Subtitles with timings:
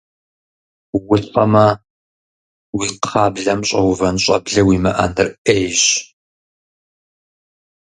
[1.11, 1.67] УлӀэмэ,
[2.77, 5.83] уи кхъаблэм щӀэувэн щӀэблэ уимыӀэныр Ӏейщ.